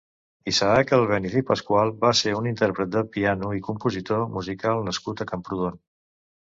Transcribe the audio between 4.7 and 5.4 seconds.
nascut a